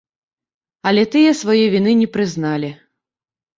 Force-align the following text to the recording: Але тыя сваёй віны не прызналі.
Але 0.91 1.03
тыя 1.17 1.35
сваёй 1.41 1.69
віны 1.75 1.91
не 2.01 2.09
прызналі. 2.17 2.75